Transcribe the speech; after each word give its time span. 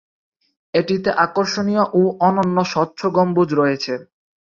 এটিতে 0.73 1.09
আকর্ষণীয় 1.25 1.83
ও 1.93 2.01
অনন্য 2.27 2.57
স্বচ্ছ 2.71 2.99
গম্বুজ 3.15 3.49
রয়েছে। 3.53 3.93